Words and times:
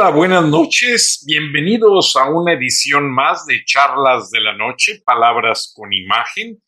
Hola, 0.00 0.10
buenas 0.10 0.44
noches. 0.44 1.24
Bienvenidos 1.26 2.14
a 2.14 2.30
una 2.30 2.52
edición 2.52 3.12
más 3.12 3.46
de 3.46 3.64
Charlas 3.64 4.30
de 4.30 4.40
la 4.40 4.56
Noche, 4.56 5.02
Palabras 5.04 5.72
con 5.74 5.92
Imagen. 5.92 6.62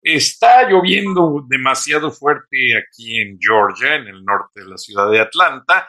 Está 0.00 0.70
lloviendo 0.70 1.44
demasiado 1.48 2.12
fuerte 2.12 2.78
aquí 2.78 3.18
en 3.18 3.38
Georgia, 3.40 3.96
en 3.96 4.06
el 4.06 4.24
norte 4.24 4.60
de 4.60 4.68
la 4.68 4.76
ciudad 4.76 5.10
de 5.10 5.18
Atlanta, 5.18 5.88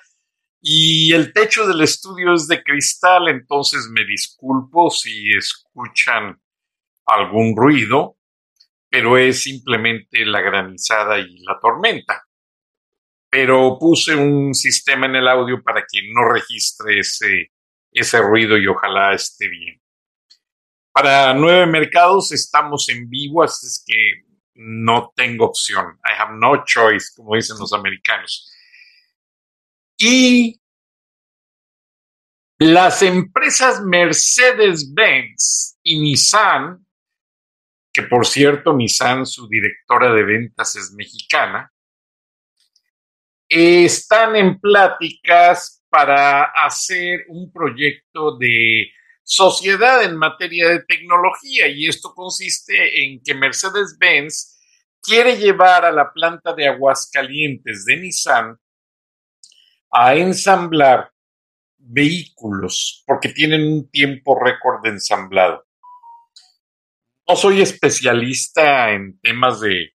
y 0.60 1.14
el 1.14 1.32
techo 1.34 1.68
del 1.68 1.82
estudio 1.82 2.34
es 2.34 2.48
de 2.48 2.64
cristal, 2.64 3.28
entonces 3.28 3.88
me 3.92 4.04
disculpo 4.04 4.90
si 4.90 5.30
escuchan 5.38 6.42
algún 7.06 7.56
ruido, 7.56 8.18
pero 8.90 9.20
es 9.20 9.44
simplemente 9.44 10.26
la 10.26 10.42
granizada 10.42 11.20
y 11.20 11.44
la 11.44 11.60
tormenta 11.62 12.24
pero 13.32 13.78
puse 13.80 14.14
un 14.14 14.54
sistema 14.54 15.06
en 15.06 15.16
el 15.16 15.28
audio 15.28 15.64
para 15.64 15.86
que 15.90 16.02
no 16.14 16.30
registre 16.30 17.00
ese, 17.00 17.54
ese 17.90 18.22
ruido 18.22 18.58
y 18.58 18.68
ojalá 18.68 19.14
esté 19.14 19.48
bien. 19.48 19.82
Para 20.92 21.34
nueve 21.34 21.66
mercados 21.66 22.34
estamos 22.34 22.90
en 22.90 23.10
vivo, 23.10 23.42
así 23.42 23.66
es 23.66 23.84
que 23.88 24.26
no 24.56 25.14
tengo 25.16 25.46
opción. 25.46 25.98
I 26.04 26.12
have 26.20 26.34
no 26.38 26.66
choice, 26.66 27.14
como 27.16 27.36
dicen 27.36 27.58
los 27.58 27.72
americanos. 27.72 28.52
Y 29.98 30.60
las 32.60 33.02
empresas 33.02 33.82
Mercedes-Benz 33.82 35.80
y 35.84 36.02
Nissan, 36.02 36.86
que 37.94 38.04
por 38.04 38.28
cierto 38.28 38.74
Nissan, 38.76 39.26
su 39.26 39.48
directora 39.48 40.14
de 40.14 40.24
ventas 40.24 40.76
es 40.76 40.92
mexicana, 40.92 41.72
están 43.52 44.36
en 44.38 44.60
pláticas 44.60 45.84
para 45.90 46.44
hacer 46.66 47.26
un 47.28 47.52
proyecto 47.52 48.38
de 48.38 48.90
sociedad 49.24 50.04
en 50.04 50.16
materia 50.16 50.70
de 50.70 50.84
tecnología 50.84 51.68
y 51.68 51.88
esto 51.88 52.14
consiste 52.16 53.04
en 53.04 53.22
que 53.22 53.34
Mercedes-Benz 53.34 54.58
quiere 55.02 55.36
llevar 55.38 55.84
a 55.84 55.92
la 55.92 56.14
planta 56.14 56.54
de 56.54 56.68
Aguascalientes 56.68 57.84
de 57.86 57.98
Nissan 57.98 58.58
a 59.92 60.16
ensamblar 60.16 61.12
vehículos 61.78 63.04
porque 63.06 63.30
tienen 63.30 63.68
un 63.68 63.90
tiempo 63.92 64.40
récord 64.40 64.82
de 64.84 64.92
ensamblado. 64.92 65.66
No 67.28 67.36
soy 67.36 67.62
especialista 67.62 68.92
en 68.92 69.20
temas 69.20 69.60
de 69.60 69.92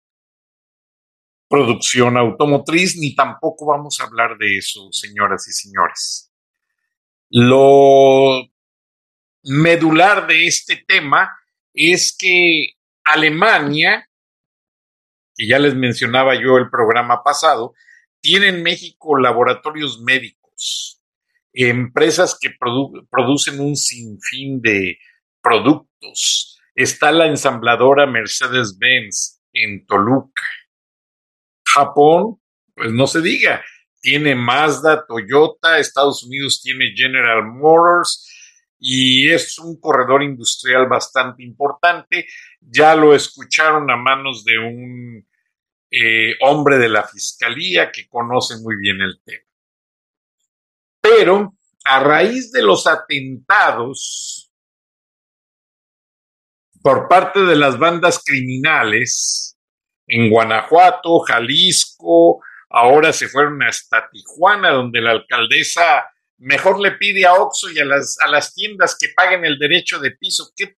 producción 1.54 2.16
automotriz, 2.16 2.96
ni 2.96 3.14
tampoco 3.14 3.66
vamos 3.66 4.00
a 4.00 4.04
hablar 4.04 4.36
de 4.38 4.58
eso, 4.58 4.88
señoras 4.90 5.46
y 5.46 5.52
señores. 5.52 6.32
Lo 7.30 8.48
medular 9.44 10.26
de 10.26 10.48
este 10.48 10.84
tema 10.84 11.30
es 11.72 12.16
que 12.18 12.72
Alemania, 13.04 14.08
que 15.36 15.46
ya 15.46 15.60
les 15.60 15.76
mencionaba 15.76 16.34
yo 16.34 16.58
el 16.58 16.70
programa 16.70 17.22
pasado, 17.22 17.74
tiene 18.20 18.48
en 18.48 18.64
México 18.64 19.16
laboratorios 19.16 20.00
médicos, 20.00 21.00
empresas 21.52 22.36
que 22.40 22.50
producen 23.10 23.60
un 23.60 23.76
sinfín 23.76 24.60
de 24.60 24.98
productos. 25.40 26.58
Está 26.74 27.12
la 27.12 27.26
ensambladora 27.26 28.06
Mercedes-Benz 28.06 29.40
en 29.52 29.86
Toluca 29.86 30.42
Japón, 31.74 32.40
pues 32.74 32.92
no 32.92 33.06
se 33.06 33.20
diga, 33.20 33.64
tiene 34.00 34.34
Mazda, 34.34 35.06
Toyota, 35.06 35.78
Estados 35.78 36.24
Unidos 36.24 36.60
tiene 36.62 36.92
General 36.94 37.44
Motors 37.44 38.30
y 38.78 39.30
es 39.30 39.58
un 39.58 39.80
corredor 39.80 40.22
industrial 40.22 40.86
bastante 40.86 41.42
importante. 41.42 42.26
Ya 42.60 42.94
lo 42.94 43.14
escucharon 43.14 43.90
a 43.90 43.96
manos 43.96 44.44
de 44.44 44.58
un 44.58 45.26
eh, 45.90 46.34
hombre 46.40 46.76
de 46.78 46.88
la 46.88 47.04
fiscalía 47.04 47.90
que 47.90 48.08
conoce 48.08 48.58
muy 48.58 48.76
bien 48.76 49.00
el 49.00 49.20
tema. 49.24 49.46
Pero 51.00 51.54
a 51.84 52.00
raíz 52.00 52.52
de 52.52 52.62
los 52.62 52.86
atentados 52.86 54.50
por 56.82 57.08
parte 57.08 57.40
de 57.40 57.56
las 57.56 57.78
bandas 57.78 58.22
criminales, 58.22 59.53
en 60.06 60.30
Guanajuato, 60.30 61.20
Jalisco, 61.20 62.42
ahora 62.70 63.12
se 63.12 63.28
fueron 63.28 63.62
hasta 63.62 64.08
Tijuana, 64.10 64.70
donde 64.70 65.00
la 65.00 65.12
alcaldesa 65.12 66.06
mejor 66.38 66.80
le 66.80 66.92
pide 66.92 67.26
a 67.26 67.34
Oxxo 67.34 67.70
y 67.70 67.78
a 67.78 67.84
las, 67.84 68.18
a 68.20 68.28
las 68.28 68.54
tiendas 68.54 68.96
que 69.00 69.08
paguen 69.14 69.44
el 69.44 69.58
derecho 69.58 69.98
de 69.98 70.10
piso. 70.12 70.52
Qué 70.56 70.76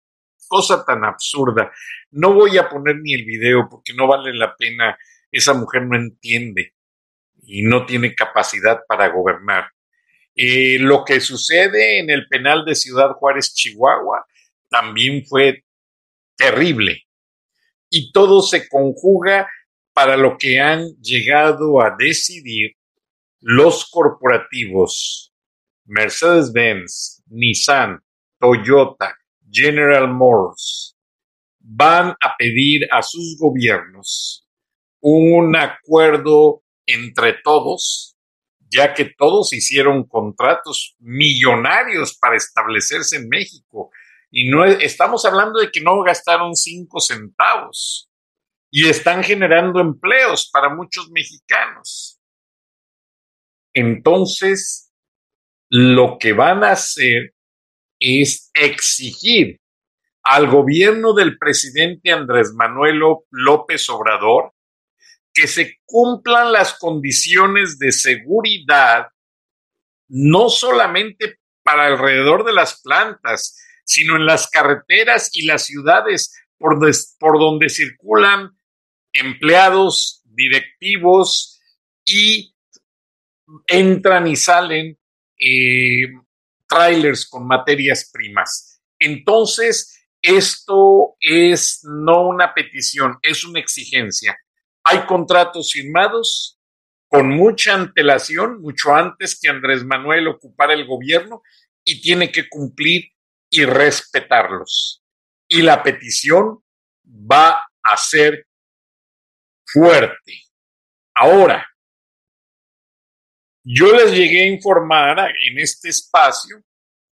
cosa 0.48 0.84
tan 0.86 1.04
absurda. 1.04 1.72
No 2.12 2.34
voy 2.34 2.58
a 2.58 2.70
poner 2.70 2.98
ni 2.98 3.14
el 3.14 3.26
video 3.26 3.68
porque 3.70 3.94
no 3.94 4.08
vale 4.08 4.34
la 4.34 4.56
pena. 4.56 4.98
Esa 5.32 5.54
mujer 5.54 5.84
no 5.84 5.96
entiende 5.96 6.74
y 7.44 7.64
no 7.64 7.86
tiene 7.86 8.14
capacidad 8.14 8.82
para 8.88 9.10
gobernar. 9.10 9.72
Eh, 10.36 10.78
lo 10.80 11.04
que 11.06 11.20
sucede 11.20 12.00
en 12.00 12.10
el 12.10 12.28
penal 12.28 12.66
de 12.66 12.76
Ciudad 12.76 13.12
Juárez, 13.12 13.54
Chihuahua, 13.54 14.26
también 14.70 15.26
fue 15.26 15.64
terrible 16.36 17.05
y 17.96 18.12
todo 18.12 18.42
se 18.42 18.68
conjuga 18.68 19.50
para 19.94 20.18
lo 20.18 20.38
que 20.38 20.60
han 20.60 20.86
llegado 21.02 21.82
a 21.82 21.96
decidir 21.98 22.74
los 23.40 23.90
corporativos 23.90 25.34
Mercedes-Benz, 25.86 27.24
Nissan, 27.28 28.02
Toyota, 28.38 29.16
General 29.50 30.10
Motors, 30.10 30.98
van 31.60 32.10
a 32.22 32.36
pedir 32.38 32.86
a 32.92 33.02
sus 33.02 33.38
gobiernos 33.40 34.46
un 35.00 35.56
acuerdo 35.56 36.64
entre 36.86 37.36
todos, 37.46 38.18
ya 38.68 38.94
que 38.94 39.06
todos 39.06 39.54
hicieron 39.54 40.04
contratos 40.04 40.98
millonarios 41.00 42.18
para 42.18 42.36
establecerse 42.36 43.16
en 43.16 43.30
México 43.30 43.90
y 44.38 44.50
no 44.50 44.66
estamos 44.66 45.24
hablando 45.24 45.62
de 45.62 45.72
que 45.72 45.80
no 45.80 46.02
gastaron 46.04 46.56
cinco 46.56 47.00
centavos 47.00 48.12
y 48.70 48.90
están 48.90 49.24
generando 49.24 49.80
empleos 49.80 50.50
para 50.52 50.76
muchos 50.76 51.10
mexicanos. 51.10 52.20
Entonces, 53.74 54.92
lo 55.70 56.18
que 56.20 56.34
van 56.34 56.66
a 56.66 56.72
hacer 56.72 57.34
es 57.98 58.52
exigir 58.54 59.62
al 60.22 60.50
gobierno 60.50 61.14
del 61.14 61.38
presidente 61.38 62.12
Andrés 62.12 62.52
Manuel 62.56 63.00
López 63.30 63.90
Obrador 63.90 64.52
que 65.34 65.48
se 65.48 65.78
cumplan 65.86 66.52
las 66.52 66.78
condiciones 66.78 67.80
de 67.80 67.94
seguridad, 67.94 69.08
no 70.10 70.50
solamente 70.50 71.40
para 71.64 71.86
alrededor 71.86 72.44
de 72.44 72.52
las 72.52 72.82
plantas, 72.82 73.62
sino 73.86 74.16
en 74.18 74.26
las 74.26 74.50
carreteras 74.50 75.30
y 75.34 75.46
las 75.46 75.66
ciudades 75.66 76.34
por, 76.58 77.40
donde 77.40 77.70
circulan 77.70 78.52
empleados, 79.14 80.24
directivos 80.26 81.62
y 82.04 82.54
entran 83.68 84.28
y 84.28 84.36
salen 84.36 84.98
eh, 85.40 86.08
trailers 86.68 87.28
con 87.30 87.48
materias 87.48 88.10
primas. 88.12 88.82
Entonces, 89.00 90.08
esto 90.22 91.16
es 91.20 91.82
no 91.84 92.28
una 92.28 92.54
petición, 92.54 93.20
es 93.22 93.46
una 93.46 93.60
exigencia. 93.60 94.38
Hay 94.84 95.06
contratos 95.06 95.72
firmados 95.72 96.60
con 97.08 97.30
mucha 97.30 97.76
antelación, 97.76 98.62
mucho 98.62 98.94
antes 98.94 99.40
que 99.40 99.50
Andrés 99.50 99.86
Manuel 99.86 100.28
ocupara 100.28 100.74
el 100.74 100.86
gobierno, 100.86 101.42
y 101.84 102.02
tiene 102.02 102.32
que 102.32 102.50
cumplir 102.50 103.12
y 103.56 103.66
respetarlos. 103.66 105.04
Y 105.48 105.62
la 105.62 105.82
petición 105.82 106.64
va 107.04 107.68
a 107.84 107.98
ser 107.98 108.48
fuerte. 109.66 110.42
Ahora, 111.14 111.66
yo 113.64 113.96
les 113.96 114.12
llegué 114.12 114.44
a 114.44 114.48
informar 114.48 115.34
en 115.48 115.60
este 115.60 115.90
espacio 115.90 116.64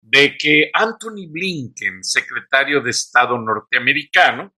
de 0.00 0.36
que 0.38 0.70
Anthony 0.72 1.28
Blinken, 1.28 2.02
secretario 2.02 2.80
de 2.80 2.90
Estado 2.90 3.36
norteamericano, 3.36 4.54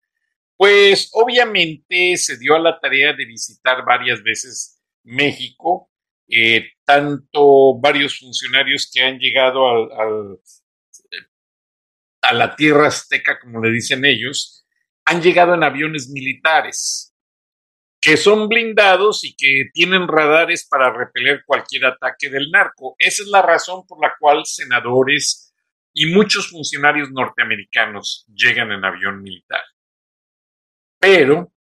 pues 0.56 1.10
obviamente 1.14 2.16
se 2.16 2.36
dio 2.38 2.54
a 2.54 2.60
la 2.60 2.78
tarea 2.78 3.14
de 3.14 3.24
visitar 3.24 3.84
varias 3.84 4.22
veces 4.22 4.80
México, 5.02 5.90
eh, 6.28 6.72
tanto 6.84 7.80
varios 7.80 8.18
funcionarios 8.18 8.88
que 8.92 9.02
han 9.02 9.18
llegado 9.18 9.66
al, 9.66 10.38
a 12.22 12.32
la 12.34 12.54
tierra 12.54 12.88
azteca, 12.88 13.38
como 13.40 13.60
le 13.62 13.70
dicen 13.70 14.04
ellos, 14.04 14.66
han 15.04 15.22
llegado 15.22 15.54
en 15.54 15.64
aviones 15.64 16.10
militares 16.10 17.10
que 18.00 18.16
son 18.16 18.48
blindados 18.48 19.24
y 19.24 19.34
que 19.36 19.68
tienen 19.74 20.08
radares 20.08 20.66
para 20.66 20.90
repeler 20.90 21.42
cualquier 21.44 21.86
ataque 21.86 22.30
del 22.30 22.50
narco. 22.50 22.94
Esa 22.98 23.22
es 23.22 23.28
la 23.28 23.42
razón 23.42 23.86
por 23.86 24.00
la 24.00 24.14
cual 24.18 24.42
senadores 24.46 25.54
y 25.92 26.06
muchos 26.06 26.48
funcionarios 26.48 27.10
norteamericanos 27.10 28.24
llegan 28.34 28.72
en 28.72 28.84
avión 28.84 29.22
militar. 29.22 29.62
Pero, 30.98 31.52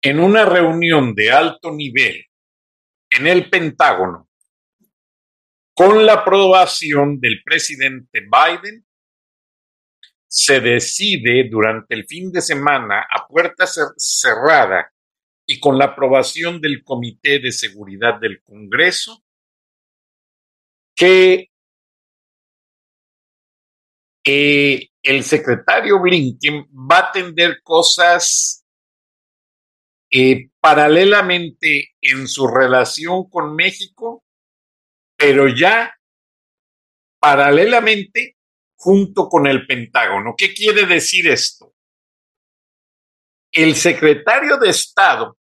en 0.00 0.20
una 0.20 0.44
reunión 0.44 1.14
de 1.14 1.32
alto 1.32 1.72
nivel 1.72 2.24
en 3.10 3.26
el 3.26 3.50
Pentágono, 3.50 4.28
con 5.74 6.04
la 6.04 6.14
aprobación 6.14 7.20
del 7.20 7.42
presidente 7.44 8.20
Biden, 8.20 8.84
se 10.28 10.60
decide 10.60 11.48
durante 11.50 11.94
el 11.94 12.06
fin 12.06 12.32
de 12.32 12.40
semana 12.40 13.00
a 13.00 13.26
puerta 13.26 13.66
cerrada 13.66 14.90
y 15.46 15.60
con 15.60 15.76
la 15.76 15.86
aprobación 15.86 16.60
del 16.60 16.82
Comité 16.82 17.38
de 17.38 17.52
Seguridad 17.52 18.18
del 18.18 18.42
Congreso 18.42 19.22
que 20.94 21.50
el 24.24 25.24
secretario 25.24 26.00
Blinken 26.00 26.66
va 26.72 26.96
a 26.96 27.08
atender 27.08 27.60
cosas 27.62 28.64
eh, 30.10 30.50
paralelamente 30.60 31.94
en 32.00 32.28
su 32.28 32.46
relación 32.46 33.28
con 33.28 33.54
México, 33.54 34.24
pero 35.22 35.46
ya 35.46 35.96
paralelamente 37.20 38.38
junto 38.74 39.28
con 39.28 39.46
el 39.46 39.68
Pentágono. 39.68 40.34
¿Qué 40.36 40.52
quiere 40.52 40.84
decir 40.84 41.28
esto? 41.28 41.72
El 43.52 43.76
secretario 43.76 44.56
de 44.56 44.70
Estado, 44.70 45.38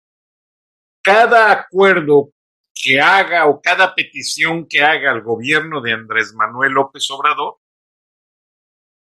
cada 1.02 1.52
acuerdo 1.52 2.30
que 2.72 3.02
haga 3.02 3.44
o 3.48 3.60
cada 3.60 3.94
petición 3.94 4.66
que 4.66 4.82
haga 4.82 5.10
al 5.10 5.20
gobierno 5.20 5.82
de 5.82 5.92
Andrés 5.92 6.32
Manuel 6.32 6.72
López 6.72 7.10
Obrador, 7.10 7.58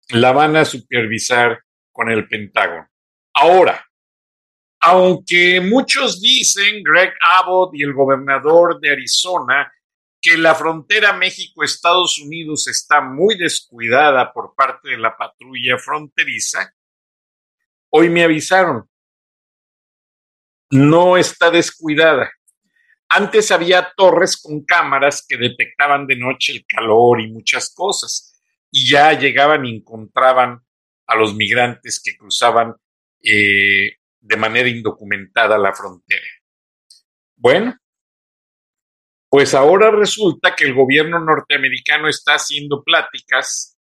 la 0.09 0.33
van 0.33 0.57
a 0.57 0.65
supervisar 0.65 1.61
con 1.93 2.11
el 2.11 2.27
Pentágono. 2.27 2.89
Ahora, 3.35 3.87
aunque 4.81 5.61
muchos 5.61 6.19
dicen, 6.19 6.83
Greg 6.83 7.13
Abbott 7.21 7.75
y 7.75 7.83
el 7.83 7.93
gobernador 7.93 8.81
de 8.81 8.93
Arizona, 8.93 9.71
que 10.23 10.39
la 10.39 10.55
frontera 10.55 11.13
México-Estados 11.13 12.21
Unidos 12.21 12.69
está 12.69 13.01
muy 13.01 13.37
descuidada 13.37 14.33
por 14.33 14.55
parte 14.55 14.91
de 14.91 14.99
la 14.99 15.17
patrulla 15.17 15.77
fronteriza, 15.79 16.73
hoy 17.91 18.09
me 18.09 18.23
avisaron, 18.23 18.89
no 20.71 21.17
está 21.17 21.51
descuidada. 21.51 22.31
Antes 23.09 23.51
había 23.51 23.93
torres 23.97 24.41
con 24.41 24.65
cámaras 24.65 25.27
que 25.29 25.37
detectaban 25.37 26.07
de 26.07 26.17
noche 26.17 26.53
el 26.53 26.65
calor 26.67 27.21
y 27.21 27.31
muchas 27.31 27.75
cosas, 27.75 28.41
y 28.71 28.89
ya 28.89 29.13
llegaban 29.19 29.67
y 29.67 29.77
encontraban 29.77 30.63
a 31.09 31.17
los 31.17 31.35
migrantes 31.35 32.01
que 32.03 32.17
cruzaban 32.17 32.77
eh, 33.23 33.97
de 34.21 34.37
manera 34.37 34.69
indocumentada 34.69 35.59
la 35.59 35.75
frontera. 35.75 36.27
Bueno, 37.37 37.77
pues 39.33 39.55
ahora 39.55 39.91
resulta 39.91 40.55
que 40.55 40.65
el 40.65 40.75
gobierno 40.75 41.19
norteamericano 41.19 42.07
está 42.07 42.35
haciendo 42.35 42.83
pláticas 42.85 43.79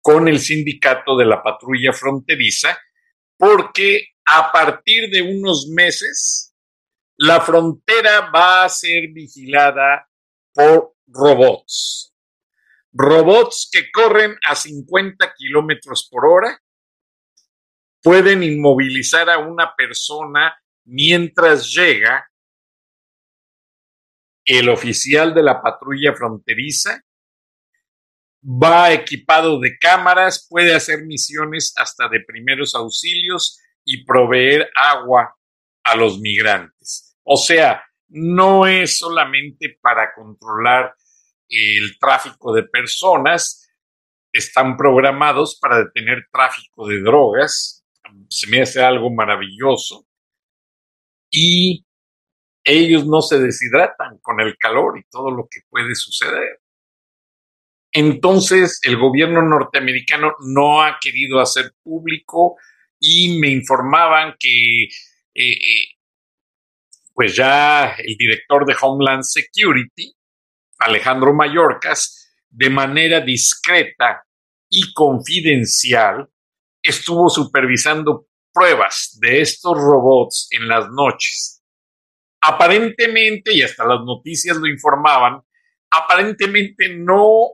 con 0.00 0.26
el 0.26 0.38
sindicato 0.38 1.18
de 1.18 1.26
la 1.26 1.42
patrulla 1.42 1.92
fronteriza 1.92 2.78
porque 3.36 4.14
a 4.24 4.50
partir 4.50 5.10
de 5.10 5.20
unos 5.20 5.68
meses 5.68 6.56
la 7.18 7.42
frontera 7.42 8.30
va 8.34 8.64
a 8.64 8.70
ser 8.70 9.08
vigilada 9.12 10.08
por 10.54 10.94
robots. 11.08 12.14
Robots 12.90 13.68
que 13.70 13.90
corren 13.92 14.34
a 14.48 14.54
50 14.54 15.34
kilómetros 15.36 16.08
por 16.10 16.24
hora 16.24 16.58
pueden 18.02 18.42
inmovilizar 18.42 19.28
a 19.28 19.40
una 19.40 19.74
persona 19.76 20.58
mientras 20.86 21.70
llega 21.70 22.29
el 24.58 24.68
oficial 24.68 25.32
de 25.32 25.44
la 25.44 25.62
patrulla 25.62 26.12
fronteriza 26.12 27.00
va 28.42 28.92
equipado 28.92 29.60
de 29.60 29.78
cámaras, 29.78 30.46
puede 30.50 30.74
hacer 30.74 31.04
misiones 31.04 31.72
hasta 31.76 32.08
de 32.08 32.20
primeros 32.20 32.74
auxilios 32.74 33.60
y 33.84 34.04
proveer 34.04 34.68
agua 34.74 35.36
a 35.84 35.94
los 35.94 36.18
migrantes. 36.18 37.16
O 37.22 37.36
sea, 37.36 37.84
no 38.08 38.66
es 38.66 38.98
solamente 38.98 39.78
para 39.80 40.12
controlar 40.14 40.94
el 41.48 41.96
tráfico 42.00 42.52
de 42.52 42.64
personas, 42.64 43.70
están 44.32 44.76
programados 44.76 45.58
para 45.60 45.78
detener 45.78 46.26
tráfico 46.32 46.88
de 46.88 47.00
drogas, 47.02 47.84
se 48.28 48.48
me 48.48 48.62
hace 48.62 48.82
algo 48.82 49.10
maravilloso, 49.10 50.06
y 51.30 51.84
ellos 52.70 53.06
no 53.06 53.20
se 53.20 53.38
deshidratan 53.38 54.18
con 54.18 54.40
el 54.40 54.56
calor 54.56 54.98
y 54.98 55.04
todo 55.10 55.30
lo 55.30 55.48
que 55.50 55.60
puede 55.68 55.94
suceder. 55.94 56.60
Entonces, 57.92 58.80
el 58.82 58.96
gobierno 58.96 59.42
norteamericano 59.42 60.34
no 60.46 60.82
ha 60.82 60.98
querido 61.00 61.40
hacer 61.40 61.72
público 61.82 62.56
y 62.98 63.38
me 63.40 63.48
informaban 63.48 64.34
que, 64.38 64.84
eh, 64.84 64.90
eh, 65.34 65.86
pues 67.14 67.34
ya 67.34 67.94
el 67.98 68.16
director 68.16 68.64
de 68.64 68.76
Homeland 68.80 69.24
Security, 69.24 70.14
Alejandro 70.78 71.34
Mayorkas, 71.34 72.32
de 72.48 72.70
manera 72.70 73.20
discreta 73.20 74.24
y 74.68 74.92
confidencial, 74.92 76.28
estuvo 76.82 77.28
supervisando 77.28 78.26
pruebas 78.52 79.18
de 79.20 79.40
estos 79.40 79.76
robots 79.76 80.48
en 80.52 80.68
las 80.68 80.88
noches 80.90 81.59
aparentemente, 82.40 83.54
y 83.54 83.62
hasta 83.62 83.84
las 83.84 84.00
noticias 84.00 84.56
lo 84.56 84.66
informaban, 84.66 85.40
aparentemente 85.90 86.96
no 86.96 87.50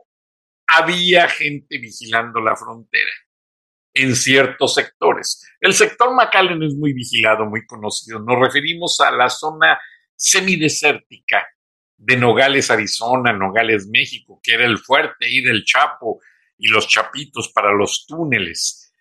había 0.67 1.29
gente 1.29 1.79
vigilando 1.79 2.41
la 2.41 2.57
frontera 2.57 3.11
en 3.95 4.15
ciertos 4.15 4.75
sectores. 4.75 5.43
El 5.61 5.73
sector 5.73 6.15
McAllen 6.15 6.63
es 6.63 6.75
muy 6.75 6.93
vigilado, 6.93 7.47
muy 7.47 7.65
conocido. 7.67 8.21
Nos 8.21 8.39
referimos 8.39 9.01
a 9.01 9.11
la 9.11 9.31
zona 9.31 9.79
semidesértica 10.15 11.47
de 11.97 12.17
Nogales, 12.17 12.71
Arizona, 12.71 13.33
Nogales, 13.33 13.89
México, 13.89 14.39
que 14.43 14.55
era 14.55 14.67
el 14.67 14.79
fuerte 14.79 15.27
ahí 15.27 15.41
del 15.41 15.65
Chapo 15.65 16.21
y 16.59 16.69
los 16.69 16.89
chapitos 16.89 17.51
para 17.53 17.73
los 17.73 18.05
túneles, 18.07 18.93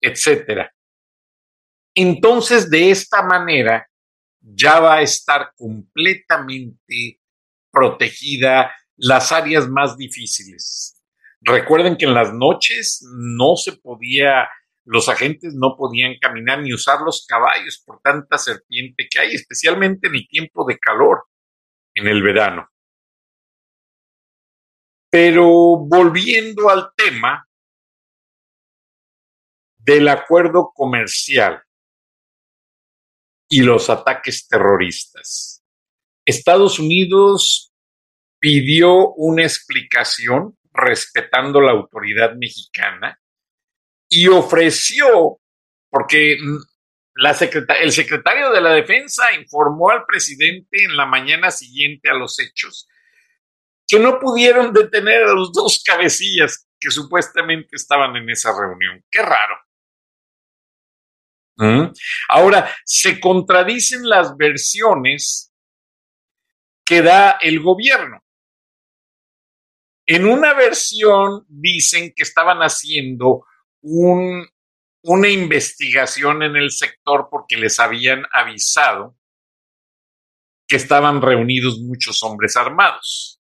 etcétera. 0.00 0.72
Entonces, 1.94 2.70
de 2.70 2.90
esta 2.90 3.22
manera, 3.22 3.88
ya 4.44 4.78
va 4.80 4.96
a 4.96 5.02
estar 5.02 5.52
completamente 5.56 7.20
protegida 7.70 8.74
las 8.96 9.32
áreas 9.32 9.68
más 9.68 9.96
difíciles. 9.96 11.02
Recuerden 11.40 11.96
que 11.96 12.04
en 12.04 12.14
las 12.14 12.32
noches 12.32 13.04
no 13.16 13.56
se 13.56 13.72
podía, 13.72 14.48
los 14.84 15.08
agentes 15.08 15.54
no 15.54 15.76
podían 15.76 16.14
caminar 16.20 16.60
ni 16.60 16.72
usar 16.72 17.00
los 17.00 17.26
caballos 17.26 17.82
por 17.84 18.00
tanta 18.00 18.38
serpiente 18.38 19.08
que 19.10 19.20
hay, 19.20 19.34
especialmente 19.34 20.08
en 20.08 20.14
el 20.14 20.28
tiempo 20.28 20.64
de 20.66 20.78
calor, 20.78 21.24
en 21.94 22.06
el 22.06 22.22
verano. 22.22 22.68
Pero 25.10 25.76
volviendo 25.78 26.68
al 26.68 26.90
tema, 26.96 27.46
del 29.78 30.08
acuerdo 30.08 30.72
comercial 30.74 31.63
y 33.54 33.62
los 33.62 33.88
ataques 33.88 34.48
terroristas. 34.48 35.62
Estados 36.24 36.80
Unidos 36.80 37.72
pidió 38.40 39.12
una 39.12 39.44
explicación 39.44 40.58
respetando 40.72 41.60
la 41.60 41.70
autoridad 41.70 42.34
mexicana 42.34 43.16
y 44.08 44.26
ofreció, 44.26 45.38
porque 45.88 46.36
la 47.14 47.30
el 47.80 47.92
secretario 47.92 48.50
de 48.50 48.60
la 48.60 48.72
Defensa 48.72 49.32
informó 49.34 49.90
al 49.90 50.04
presidente 50.04 50.82
en 50.82 50.96
la 50.96 51.06
mañana 51.06 51.52
siguiente 51.52 52.10
a 52.10 52.14
los 52.14 52.40
hechos 52.40 52.88
que 53.86 54.00
no 54.00 54.18
pudieron 54.18 54.72
detener 54.72 55.22
a 55.22 55.32
los 55.32 55.52
dos 55.52 55.80
cabecillas 55.86 56.68
que 56.80 56.90
supuestamente 56.90 57.76
estaban 57.76 58.16
en 58.16 58.28
esa 58.30 58.50
reunión. 58.50 59.00
Qué 59.08 59.22
raro. 59.22 59.54
¿Mm? 61.56 61.92
Ahora, 62.28 62.74
se 62.84 63.20
contradicen 63.20 64.08
las 64.08 64.36
versiones 64.36 65.52
que 66.84 67.02
da 67.02 67.38
el 67.40 67.60
gobierno. 67.60 68.22
En 70.06 70.26
una 70.26 70.52
versión 70.52 71.44
dicen 71.48 72.12
que 72.14 72.24
estaban 72.24 72.58
haciendo 72.58 73.46
un, 73.80 74.46
una 75.02 75.28
investigación 75.28 76.42
en 76.42 76.56
el 76.56 76.70
sector 76.70 77.28
porque 77.30 77.56
les 77.56 77.80
habían 77.80 78.24
avisado 78.32 79.16
que 80.66 80.76
estaban 80.76 81.22
reunidos 81.22 81.78
muchos 81.80 82.22
hombres 82.22 82.56
armados 82.56 83.40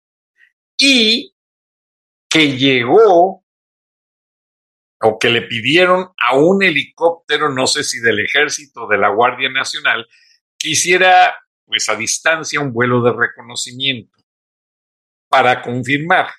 y 0.77 1.33
que 2.29 2.57
llegó 2.57 3.40
o 5.03 5.17
que 5.17 5.29
le 5.29 5.41
pidieron 5.43 6.09
a 6.17 6.35
un 6.35 6.63
helicóptero, 6.63 7.49
no 7.49 7.67
sé 7.67 7.83
si 7.83 7.99
del 7.99 8.19
ejército 8.19 8.83
o 8.83 8.87
de 8.87 8.97
la 8.97 9.09
Guardia 9.09 9.49
Nacional, 9.49 10.07
que 10.57 10.69
hiciera 10.69 11.35
pues 11.65 11.89
a 11.89 11.95
distancia 11.95 12.59
un 12.59 12.71
vuelo 12.71 13.01
de 13.01 13.13
reconocimiento 13.13 14.17
para 15.29 15.61
confirmar. 15.61 16.29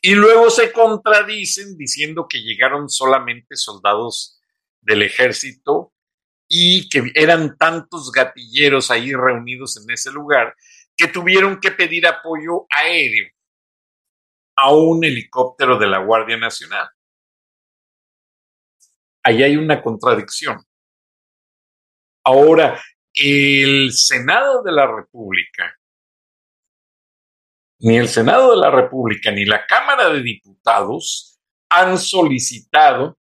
Y 0.00 0.14
luego 0.14 0.50
se 0.50 0.72
contradicen 0.72 1.76
diciendo 1.76 2.26
que 2.28 2.42
llegaron 2.42 2.88
solamente 2.88 3.54
soldados 3.54 4.40
del 4.80 5.02
ejército 5.02 5.92
y 6.48 6.88
que 6.88 7.12
eran 7.14 7.56
tantos 7.58 8.10
gatilleros 8.10 8.90
ahí 8.90 9.12
reunidos 9.12 9.76
en 9.76 9.90
ese 9.92 10.10
lugar 10.10 10.56
que 10.96 11.08
tuvieron 11.08 11.60
que 11.60 11.70
pedir 11.70 12.06
apoyo 12.06 12.66
aéreo 12.70 13.28
a 14.56 14.72
un 14.72 15.04
helicóptero 15.04 15.78
de 15.78 15.86
la 15.86 15.98
Guardia 15.98 16.38
Nacional. 16.38 16.88
Ahí 19.28 19.42
hay 19.42 19.58
una 19.58 19.82
contradicción. 19.82 20.56
Ahora, 22.24 22.80
el 23.12 23.92
Senado 23.92 24.62
de 24.62 24.72
la 24.72 24.86
República 24.86 25.78
ni 27.80 27.98
el 27.98 28.08
Senado 28.08 28.52
de 28.52 28.56
la 28.56 28.70
República 28.70 29.30
ni 29.30 29.44
la 29.44 29.66
Cámara 29.66 30.08
de 30.08 30.22
Diputados 30.22 31.38
han 31.68 31.98
solicitado 31.98 33.18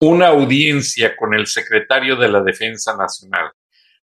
una 0.00 0.28
audiencia 0.28 1.16
con 1.16 1.32
el 1.32 1.46
secretario 1.46 2.16
de 2.16 2.28
la 2.28 2.42
Defensa 2.42 2.96
Nacional. 2.96 3.52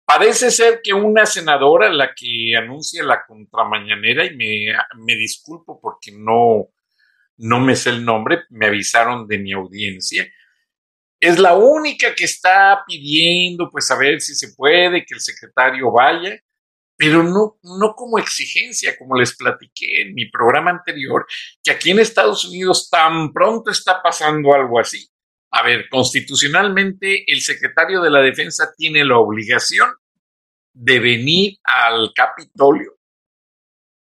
Parece 0.06 0.52
ser 0.52 0.80
que 0.82 0.94
una 0.94 1.26
senadora, 1.26 1.92
la 1.92 2.14
que 2.16 2.56
anuncia 2.56 3.04
la 3.04 3.26
contramañanera, 3.28 4.26
y 4.26 4.38
me, 4.38 4.74
me 4.96 5.16
disculpo 5.16 5.82
porque 5.82 6.14
no, 6.14 6.70
no 7.40 7.60
me 7.60 7.76
sé 7.76 7.90
el 7.90 8.06
nombre, 8.06 8.44
me 8.50 8.68
avisaron 8.68 9.28
de 9.28 9.40
mi 9.40 9.52
audiencia, 9.52 10.28
es 11.20 11.38
la 11.38 11.56
única 11.56 12.16
que 12.16 12.24
está 12.24 12.84
pidiendo, 12.88 13.70
pues 13.70 13.92
a 13.92 13.98
ver 13.98 14.22
si 14.22 14.36
se 14.36 14.54
puede, 14.56 15.06
que 15.06 15.16
el 15.16 15.20
secretario 15.20 15.92
vaya 15.92 16.40
pero 17.00 17.24
no, 17.24 17.58
no 17.64 17.94
como 17.96 18.20
exigencia, 18.20 18.98
como 18.98 19.18
les 19.18 19.34
platiqué 19.34 20.02
en 20.02 20.14
mi 20.14 20.30
programa 20.30 20.72
anterior, 20.72 21.26
que 21.64 21.72
aquí 21.72 21.92
en 21.92 22.00
Estados 22.00 22.44
Unidos 22.44 22.90
tan 22.90 23.32
pronto 23.32 23.72
está 23.72 24.02
pasando 24.04 24.54
algo 24.54 24.82
así. 24.82 25.08
A 25.50 25.64
ver, 25.64 25.88
constitucionalmente 25.88 27.24
el 27.32 27.40
secretario 27.40 28.02
de 28.02 28.10
la 28.10 28.20
Defensa 28.20 28.74
tiene 28.76 29.06
la 29.06 29.18
obligación 29.18 29.90
de 30.74 31.00
venir 31.00 31.58
al 31.64 32.12
Capitolio 32.14 32.98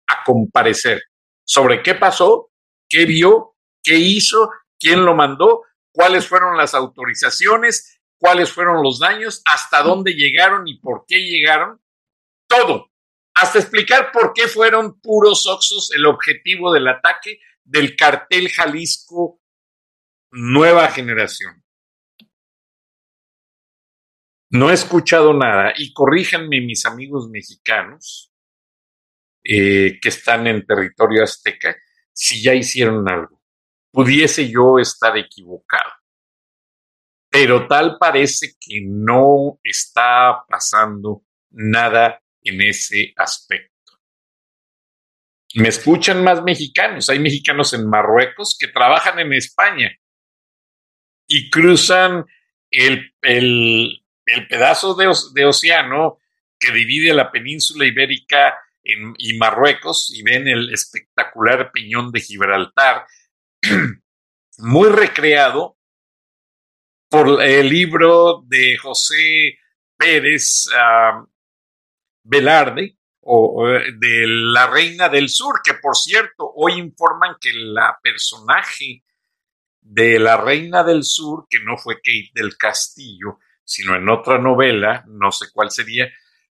a 0.06 0.22
comparecer 0.22 1.04
sobre 1.42 1.82
qué 1.82 1.94
pasó, 1.94 2.50
qué 2.94 3.06
vio, 3.06 3.56
qué 3.82 3.96
hizo, 3.96 4.52
quién 4.78 5.04
lo 5.04 5.16
mandó, 5.16 5.64
cuáles 5.90 6.28
fueron 6.28 6.56
las 6.56 6.74
autorizaciones, 6.74 8.00
cuáles 8.18 8.52
fueron 8.52 8.84
los 8.84 9.00
daños, 9.00 9.42
hasta 9.46 9.82
dónde 9.82 10.12
llegaron 10.12 10.68
y 10.68 10.78
por 10.78 11.04
qué 11.04 11.18
llegaron 11.18 11.82
todo, 12.46 12.92
hasta 13.34 13.58
explicar 13.58 14.12
por 14.12 14.32
qué 14.32 14.46
fueron 14.46 15.00
puros 15.00 15.44
oxos 15.48 15.90
el 15.92 16.06
objetivo 16.06 16.72
del 16.72 16.86
ataque 16.86 17.40
del 17.64 17.96
cartel 17.96 18.48
Jalisco 18.48 19.40
Nueva 20.30 20.88
Generación. 20.88 21.64
No 24.50 24.70
he 24.70 24.74
escuchado 24.74 25.34
nada 25.34 25.74
y 25.76 25.92
corríjanme 25.92 26.60
mis 26.60 26.86
amigos 26.86 27.28
mexicanos 27.28 28.32
eh, 29.42 29.98
que 30.00 30.10
están 30.10 30.46
en 30.46 30.64
territorio 30.64 31.24
azteca 31.24 31.76
si 32.14 32.42
ya 32.42 32.54
hicieron 32.54 33.06
algo. 33.08 33.42
Pudiese 33.92 34.48
yo 34.48 34.78
estar 34.78 35.16
equivocado. 35.18 35.90
Pero 37.28 37.66
tal 37.66 37.98
parece 37.98 38.54
que 38.60 38.80
no 38.86 39.58
está 39.62 40.44
pasando 40.48 41.24
nada 41.50 42.22
en 42.42 42.62
ese 42.62 43.12
aspecto. 43.16 43.74
Me 45.56 45.68
escuchan 45.68 46.22
más 46.24 46.42
mexicanos. 46.42 47.08
Hay 47.08 47.18
mexicanos 47.18 47.72
en 47.74 47.88
Marruecos 47.88 48.56
que 48.58 48.68
trabajan 48.68 49.18
en 49.18 49.32
España 49.32 49.92
y 51.26 51.50
cruzan 51.50 52.24
el, 52.70 53.12
pedazo 54.48 54.94
de, 54.94 55.44
océano 55.44 56.18
que 56.58 56.72
divide 56.72 57.14
la 57.14 57.30
península 57.30 57.86
ibérica 57.86 58.58
y 58.84 59.38
Marruecos 59.38 60.12
y 60.14 60.22
ven 60.22 60.46
el 60.46 60.72
espectacular 60.72 61.72
peñón 61.72 62.12
de 62.12 62.20
Gibraltar, 62.20 63.06
muy 64.58 64.88
recreado 64.90 65.78
por 67.08 67.42
el 67.42 67.68
libro 67.68 68.42
de 68.46 68.76
José 68.76 69.58
Pérez, 69.96 70.68
Velarde 72.24 72.98
o, 73.20 73.66
de 73.66 74.26
La 74.26 74.66
Reina 74.66 75.08
del 75.08 75.28
Sur, 75.28 75.60
que 75.64 75.74
por 75.74 75.96
cierto, 75.96 76.52
hoy 76.56 76.74
informan 76.74 77.36
que 77.40 77.52
la 77.52 77.98
personaje 78.02 79.04
de 79.80 80.18
La 80.18 80.36
Reina 80.36 80.82
del 80.82 81.04
Sur, 81.04 81.46
que 81.48 81.60
no 81.60 81.76
fue 81.76 81.96
Kate 81.96 82.30
del 82.34 82.56
Castillo, 82.56 83.38
sino 83.62 83.94
en 83.94 84.08
otra 84.08 84.38
novela, 84.38 85.04
no 85.06 85.30
sé 85.30 85.46
cuál 85.52 85.70
sería, 85.70 86.10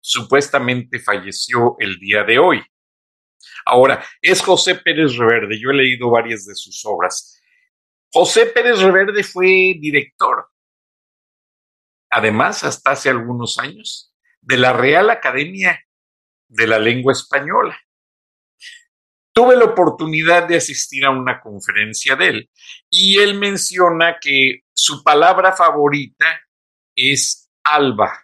supuestamente 0.05 1.01
falleció 1.01 1.77
el 1.79 1.99
día 1.99 2.25
de 2.25 2.39
hoy. 2.39 2.63
Ahora, 3.65 4.05
es 4.21 4.43
José 4.43 4.75
Pérez 4.75 5.17
Reverde, 5.17 5.59
yo 5.59 5.71
he 5.71 5.75
leído 5.75 6.11
varias 6.11 6.45
de 6.45 6.55
sus 6.55 6.85
obras. 6.85 7.41
José 8.13 8.47
Pérez 8.47 8.81
Reverde 8.81 9.25
fue 9.25 9.47
director, 9.81 10.47
además, 12.11 12.65
hasta 12.65 12.91
hace 12.91 13.09
algunos 13.09 13.57
años, 13.59 14.15
de 14.43 14.59
la 14.59 14.75
Real 14.75 15.09
Academia 15.09 15.83
de 16.49 16.67
la 16.67 16.79
Lengua 16.79 17.15
Española. 17.15 17.81
Tuve 19.33 19.57
la 19.57 19.65
oportunidad 19.65 20.47
de 20.47 20.59
asistir 20.59 21.07
a 21.07 21.11
una 21.11 21.41
conferencia 21.41 22.15
de 22.15 22.29
él 22.29 22.51
y 22.91 23.19
él 23.19 23.39
menciona 23.39 24.19
que 24.21 24.61
su 24.75 25.03
palabra 25.03 25.53
favorita 25.53 26.43
es 26.95 27.51
alba, 27.65 28.24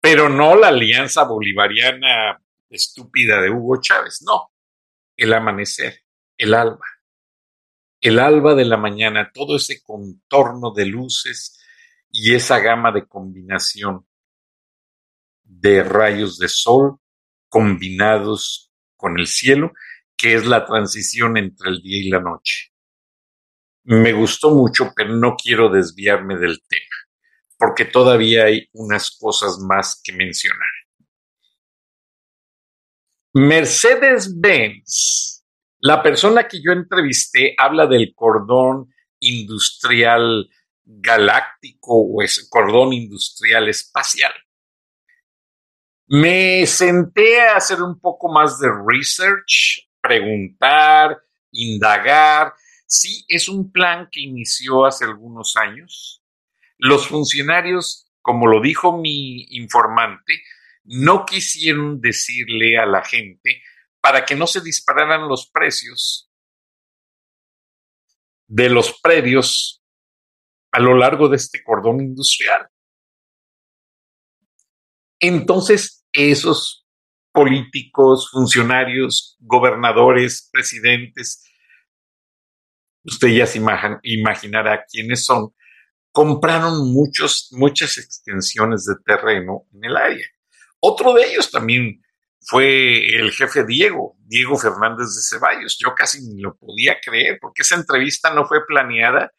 pero 0.00 0.28
no 0.28 0.56
la 0.56 0.68
alianza 0.68 1.24
bolivariana 1.24 2.40
estúpida 2.70 3.40
de 3.40 3.50
Hugo 3.50 3.80
Chávez, 3.80 4.22
no, 4.22 4.52
el 5.16 5.32
amanecer, 5.32 6.04
el 6.36 6.54
alba, 6.54 6.86
el 8.00 8.18
alba 8.18 8.54
de 8.54 8.64
la 8.64 8.76
mañana, 8.76 9.30
todo 9.32 9.56
ese 9.56 9.82
contorno 9.82 10.72
de 10.72 10.86
luces 10.86 11.58
y 12.10 12.34
esa 12.34 12.60
gama 12.60 12.92
de 12.92 13.06
combinación 13.06 14.06
de 15.42 15.82
rayos 15.82 16.38
de 16.38 16.48
sol 16.48 16.98
combinados 17.48 18.72
con 18.96 19.18
el 19.18 19.26
cielo, 19.26 19.72
que 20.16 20.34
es 20.34 20.46
la 20.46 20.66
transición 20.66 21.36
entre 21.36 21.70
el 21.70 21.80
día 21.80 21.98
y 21.98 22.10
la 22.10 22.20
noche. 22.20 22.72
Me 23.84 24.12
gustó 24.12 24.50
mucho, 24.50 24.92
pero 24.94 25.14
no 25.14 25.34
quiero 25.36 25.70
desviarme 25.70 26.36
del 26.36 26.60
tema, 26.68 26.96
porque 27.58 27.84
todavía 27.84 28.44
hay 28.44 28.68
unas 28.72 29.10
cosas 29.18 29.58
más 29.58 30.00
que 30.02 30.12
mencionar. 30.12 30.68
Mercedes-Benz 33.34 35.44
La 35.80 36.02
persona 36.02 36.48
que 36.48 36.62
yo 36.62 36.72
entrevisté 36.72 37.54
habla 37.56 37.86
del 37.86 38.14
cordón 38.14 38.92
industrial 39.20 40.48
galáctico 40.84 42.00
o 42.00 42.22
es 42.22 42.48
cordón 42.48 42.92
industrial 42.92 43.68
espacial. 43.68 44.32
Me 46.06 46.66
senté 46.66 47.42
a 47.42 47.56
hacer 47.56 47.82
un 47.82 48.00
poco 48.00 48.32
más 48.32 48.58
de 48.58 48.68
research, 48.86 49.88
preguntar, 50.00 51.18
indagar. 51.52 52.54
Sí, 52.86 53.24
es 53.28 53.48
un 53.48 53.70
plan 53.70 54.08
que 54.10 54.22
inició 54.22 54.86
hace 54.86 55.04
algunos 55.04 55.54
años. 55.56 56.24
Los 56.78 57.08
funcionarios, 57.08 58.10
como 58.22 58.46
lo 58.46 58.60
dijo 58.60 58.96
mi 58.96 59.44
informante, 59.50 60.42
no 60.84 61.26
quisieron 61.26 62.00
decirle 62.00 62.78
a 62.78 62.86
la 62.86 63.04
gente 63.04 63.62
para 64.00 64.24
que 64.24 64.36
no 64.36 64.46
se 64.46 64.60
dispararan 64.60 65.28
los 65.28 65.50
precios 65.50 66.30
de 68.46 68.70
los 68.70 68.98
predios 69.00 69.82
a 70.72 70.80
lo 70.80 70.96
largo 70.96 71.28
de 71.28 71.36
este 71.36 71.62
cordón 71.62 72.00
industrial. 72.00 72.68
Entonces, 75.20 76.06
esos 76.12 76.86
políticos, 77.32 78.30
funcionarios, 78.30 79.36
gobernadores, 79.40 80.48
presidentes, 80.52 81.44
usted 83.04 83.28
ya 83.28 83.46
se 83.46 83.60
imaginará 84.02 84.84
quiénes 84.90 85.24
son, 85.24 85.52
compraron 86.18 86.92
muchos, 86.92 87.46
muchas 87.52 87.96
extensiones 87.96 88.84
de 88.86 88.96
terreno 89.06 89.68
en 89.72 89.84
el 89.84 89.96
área. 89.96 90.26
Otro 90.80 91.12
de 91.12 91.30
ellos 91.30 91.48
también 91.48 92.02
fue 92.40 93.14
el 93.14 93.30
jefe 93.30 93.64
Diego, 93.64 94.16
Diego 94.26 94.58
Fernández 94.58 95.14
de 95.14 95.22
Ceballos. 95.22 95.78
Yo 95.78 95.94
casi 95.94 96.26
ni 96.26 96.40
lo 96.40 96.56
podía 96.56 96.98
creer 97.00 97.38
porque 97.40 97.62
esa 97.62 97.76
entrevista 97.76 98.34
no 98.34 98.46
fue 98.46 98.66
planeada 98.66 99.32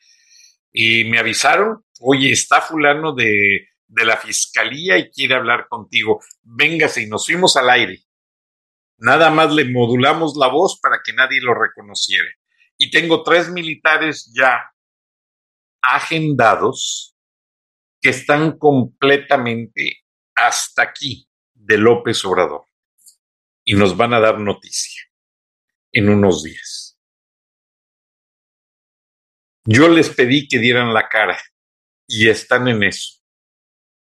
y 0.72 1.04
me 1.04 1.20
avisaron, 1.20 1.84
oye, 2.00 2.32
está 2.32 2.62
fulano 2.62 3.14
de, 3.14 3.68
de 3.88 4.06
la 4.06 4.16
fiscalía 4.16 4.98
y 4.98 5.12
quiere 5.12 5.36
hablar 5.36 5.68
contigo. 5.68 6.24
Véngase 6.44 7.02
y 7.02 7.08
nos 7.08 7.26
fuimos 7.26 7.58
al 7.58 7.72
aire. 7.72 8.06
Nada 9.00 9.30
más 9.32 9.54
le 9.54 9.66
modulamos 9.66 10.38
la 10.38 10.48
voz 10.48 10.80
para 10.80 11.02
que 11.04 11.12
nadie 11.12 11.42
lo 11.42 11.54
reconociera. 11.54 12.30
Y 12.78 12.90
tengo 12.90 13.22
tres 13.22 13.50
militares 13.50 14.32
ya 14.34 14.62
agendados 15.82 17.16
que 18.02 18.10
están 18.10 18.58
completamente 18.58 20.04
hasta 20.36 20.84
aquí 20.84 21.28
de 21.54 21.78
López 21.78 22.24
Obrador 22.26 22.66
y 23.64 23.74
nos 23.74 23.96
van 23.96 24.14
a 24.14 24.20
dar 24.20 24.40
noticia 24.40 25.04
en 25.92 26.10
unos 26.10 26.44
días. 26.44 26.98
Yo 29.66 29.88
les 29.90 30.10
pedí 30.10 30.48
que 30.48 30.58
dieran 30.58 30.94
la 30.94 31.10
cara 31.10 31.38
y 32.08 32.30
están 32.30 32.68
en 32.68 32.84
eso. 32.84 33.20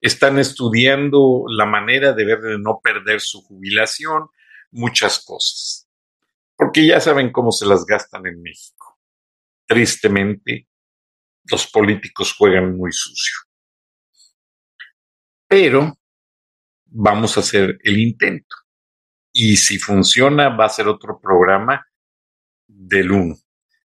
Están 0.01 0.38
estudiando 0.38 1.46
la 1.48 1.65
manera 1.65 2.13
de 2.13 2.25
ver 2.25 2.41
de 2.41 2.60
no 2.60 2.79
perder 2.84 3.22
su 3.22 3.41
jubilación, 3.41 4.29
muchas 4.72 5.24
cosas. 5.25 5.89
Porque 6.55 6.86
ya 6.86 7.00
saben 7.00 7.32
cómo 7.32 7.51
se 7.51 7.65
las 7.65 7.86
gastan 7.86 8.27
en 8.27 8.41
México. 8.41 9.00
Tristemente, 9.65 10.67
los 11.50 11.68
políticos 11.68 12.34
juegan 12.34 12.75
muy 12.78 12.92
sucio. 12.92 13.38
Pero 15.48 15.98
vamos 16.86 17.38
a 17.38 17.42
hacer 17.42 17.78
el 17.84 18.00
intento. 18.00 18.56
Y 19.32 19.58
si 19.58 19.78
funciona, 19.78 20.50
va 20.50 20.66
a 20.66 20.70
ser 20.70 20.88
otro 20.88 21.20
programa 21.20 21.86
del 22.68 23.12
1. 23.12 23.36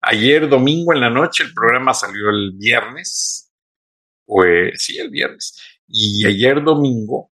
Ayer 0.02 0.48
domingo 0.48 0.92
en 0.92 1.00
la 1.00 1.10
noche, 1.10 1.44
el 1.44 1.52
programa 1.52 1.94
salió 1.94 2.30
el 2.30 2.52
viernes. 2.56 3.52
Pues 4.24 4.82
sí, 4.82 4.98
el 4.98 5.10
viernes. 5.10 5.60
Y 5.86 6.26
ayer 6.26 6.62
domingo 6.62 7.30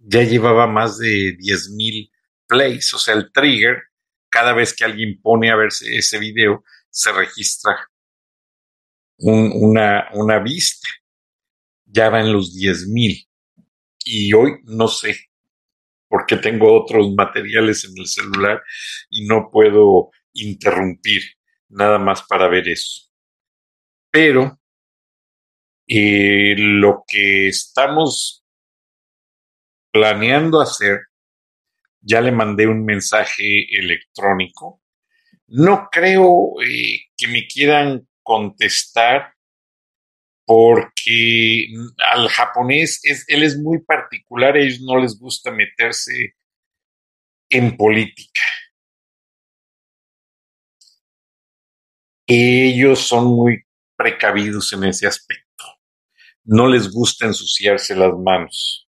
ya 0.00 0.22
llevaba 0.22 0.66
más 0.66 0.98
de 0.98 1.36
10 1.38 1.70
mil 1.70 2.10
plays. 2.46 2.92
O 2.94 2.98
sea, 2.98 3.14
el 3.14 3.30
trigger, 3.32 3.82
cada 4.28 4.52
vez 4.52 4.74
que 4.74 4.84
alguien 4.84 5.20
pone 5.20 5.50
a 5.50 5.56
verse 5.56 5.96
ese 5.96 6.18
video, 6.18 6.64
se 6.90 7.12
registra 7.12 7.88
una, 9.22 10.08
una 10.14 10.38
vista. 10.38 10.88
Ya 11.86 12.10
va 12.10 12.20
en 12.20 12.32
los 12.32 12.54
10 12.54 12.88
mil 12.88 13.28
y 14.04 14.32
hoy 14.32 14.52
no 14.64 14.88
sé 14.88 15.16
porque 16.08 16.36
tengo 16.36 16.78
otros 16.78 17.10
materiales 17.14 17.86
en 17.86 17.96
el 17.96 18.06
celular 18.06 18.62
y 19.08 19.26
no 19.26 19.48
puedo 19.50 20.10
interrumpir 20.34 21.22
nada 21.70 21.98
más 21.98 22.22
para 22.24 22.48
ver 22.48 22.68
eso. 22.68 23.10
Pero 24.10 24.60
eh, 25.88 26.54
lo 26.58 27.04
que 27.08 27.48
estamos 27.48 28.44
planeando 29.90 30.60
hacer, 30.60 31.00
ya 32.02 32.20
le 32.20 32.30
mandé 32.30 32.66
un 32.66 32.84
mensaje 32.84 33.66
electrónico. 33.70 34.82
No 35.46 35.88
creo 35.90 36.60
eh, 36.62 37.06
que 37.16 37.28
me 37.28 37.46
quieran 37.46 38.06
contestar 38.22 39.34
porque 40.44 41.68
al 42.10 42.28
japonés 42.28 43.00
es, 43.04 43.24
él 43.28 43.42
es 43.42 43.58
muy 43.58 43.82
particular, 43.82 44.56
a 44.56 44.60
ellos 44.60 44.80
no 44.80 44.98
les 44.98 45.18
gusta 45.18 45.50
meterse 45.50 46.34
en 47.50 47.76
política. 47.76 48.40
Ellos 52.26 53.00
son 53.00 53.26
muy 53.26 53.64
precavidos 53.96 54.72
en 54.72 54.84
ese 54.84 55.06
aspecto. 55.06 55.64
No 56.44 56.66
les 56.68 56.90
gusta 56.90 57.26
ensuciarse 57.26 57.94
las 57.94 58.12
manos. 58.18 58.88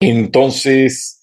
Entonces, 0.00 1.19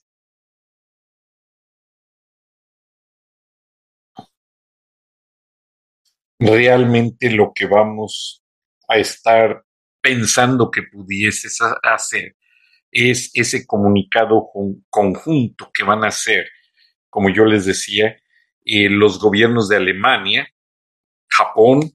realmente 6.39 7.31
lo 7.31 7.51
que 7.53 7.65
vamos 7.65 8.43
a 8.87 8.97
estar 8.97 9.63
pensando 10.01 10.71
que 10.71 10.83
pudieses 10.83 11.59
hacer 11.83 12.35
es 12.91 13.31
ese 13.33 13.65
comunicado 13.65 14.49
conjunto 14.89 15.71
que 15.73 15.83
van 15.83 16.03
a 16.03 16.07
hacer, 16.07 16.47
como 17.09 17.29
yo 17.29 17.45
les 17.45 17.65
decía, 17.65 18.17
eh, 18.65 18.89
los 18.89 19.19
gobiernos 19.19 19.69
de 19.69 19.77
Alemania, 19.77 20.47
Japón, 21.29 21.91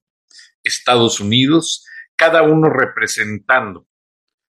Estados 0.63 1.21
Unidos, 1.21 1.85
cada 2.17 2.43
uno 2.43 2.69
representando 2.69 3.87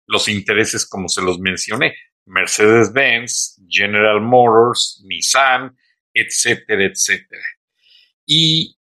los 0.07 0.29
intereses 0.29 0.87
como 0.87 1.09
se 1.09 1.23
los 1.23 1.39
mencioné, 1.39 1.95
Mercedes-Benz, 2.27 3.63
General 3.69 4.21
Motors, 4.21 5.03
Nissan, 5.07 5.77
etcétera, 6.13 6.85
etcétera. 6.85 7.45
Y 8.27 8.77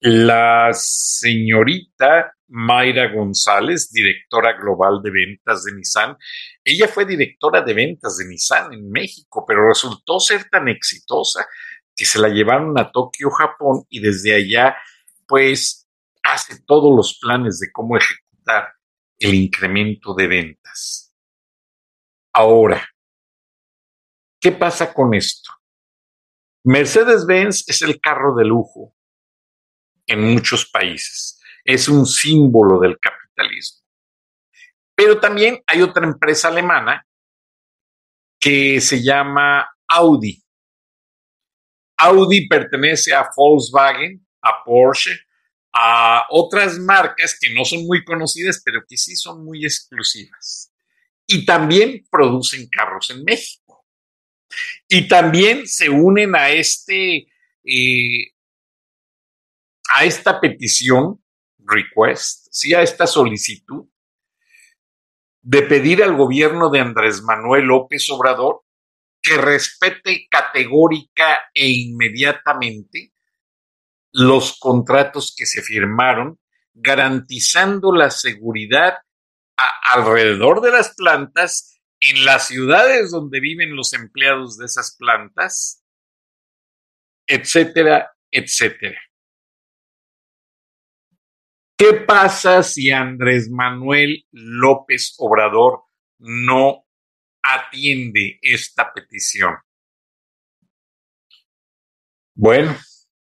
la 0.00 0.70
señorita 0.72 2.34
Mayra 2.48 3.12
González, 3.12 3.90
directora 3.92 4.54
global 4.54 5.00
de 5.02 5.10
ventas 5.10 5.64
de 5.64 5.72
Nissan, 5.72 6.16
ella 6.64 6.88
fue 6.88 7.04
directora 7.04 7.60
de 7.62 7.74
ventas 7.74 8.16
de 8.16 8.26
Nissan 8.26 8.72
en 8.72 8.90
México, 8.90 9.44
pero 9.46 9.68
resultó 9.68 10.18
ser 10.18 10.48
tan 10.48 10.68
exitosa 10.68 11.46
que 11.94 12.04
se 12.04 12.18
la 12.18 12.28
llevaron 12.28 12.78
a 12.78 12.90
Tokio, 12.90 13.30
Japón, 13.30 13.84
y 13.90 14.00
desde 14.00 14.34
allá, 14.34 14.76
pues, 15.28 15.86
hace 16.22 16.62
todos 16.66 16.96
los 16.96 17.18
planes 17.20 17.58
de 17.60 17.70
cómo 17.70 17.96
ejecutar 17.96 18.72
el 19.18 19.34
incremento 19.34 20.14
de 20.14 20.26
ventas. 20.26 21.14
Ahora, 22.32 22.88
¿qué 24.40 24.52
pasa 24.52 24.94
con 24.94 25.14
esto? 25.14 25.52
Mercedes-Benz 26.64 27.68
es 27.68 27.82
el 27.82 28.00
carro 28.00 28.34
de 28.34 28.44
lujo 28.46 28.94
en 30.10 30.34
muchos 30.34 30.68
países. 30.68 31.40
Es 31.64 31.88
un 31.88 32.04
símbolo 32.04 32.80
del 32.80 32.98
capitalismo. 32.98 33.80
Pero 34.94 35.20
también 35.20 35.62
hay 35.66 35.82
otra 35.82 36.04
empresa 36.04 36.48
alemana 36.48 37.06
que 38.38 38.80
se 38.80 39.02
llama 39.02 39.68
Audi. 39.86 40.42
Audi 41.96 42.48
pertenece 42.48 43.14
a 43.14 43.28
Volkswagen, 43.36 44.26
a 44.42 44.64
Porsche, 44.64 45.16
a 45.72 46.24
otras 46.30 46.78
marcas 46.78 47.38
que 47.40 47.54
no 47.54 47.64
son 47.64 47.86
muy 47.86 48.02
conocidas, 48.04 48.60
pero 48.64 48.82
que 48.88 48.96
sí 48.96 49.14
son 49.14 49.44
muy 49.44 49.64
exclusivas. 49.64 50.72
Y 51.26 51.46
también 51.46 52.04
producen 52.10 52.68
carros 52.68 53.10
en 53.10 53.22
México. 53.22 53.86
Y 54.88 55.06
también 55.06 55.68
se 55.68 55.88
unen 55.88 56.34
a 56.34 56.50
este 56.50 57.28
eh, 57.64 58.32
a 59.96 60.04
esta 60.04 60.40
petición, 60.40 61.22
request, 61.58 62.48
sí 62.50 62.74
a 62.74 62.82
esta 62.82 63.06
solicitud 63.06 63.86
de 65.42 65.62
pedir 65.62 66.02
al 66.02 66.16
gobierno 66.16 66.70
de 66.70 66.80
Andrés 66.80 67.22
Manuel 67.22 67.64
López 67.64 68.08
Obrador 68.10 68.62
que 69.22 69.36
respete 69.36 70.26
categórica 70.30 71.40
e 71.54 71.68
inmediatamente 71.68 73.12
los 74.12 74.58
contratos 74.58 75.34
que 75.36 75.46
se 75.46 75.62
firmaron, 75.62 76.38
garantizando 76.72 77.92
la 77.92 78.10
seguridad 78.10 78.98
alrededor 79.92 80.62
de 80.62 80.72
las 80.72 80.94
plantas, 80.94 81.80
en 82.00 82.24
las 82.24 82.48
ciudades 82.48 83.10
donde 83.10 83.40
viven 83.40 83.76
los 83.76 83.92
empleados 83.92 84.56
de 84.56 84.64
esas 84.64 84.96
plantas, 84.96 85.84
etcétera, 87.26 88.10
etcétera. 88.30 88.98
¿Qué 91.80 91.94
pasa 91.94 92.62
si 92.62 92.90
Andrés 92.90 93.48
Manuel 93.48 94.26
López 94.32 95.14
Obrador 95.16 95.84
no 96.18 96.84
atiende 97.42 98.38
esta 98.42 98.92
petición? 98.92 99.56
Bueno, 102.34 102.76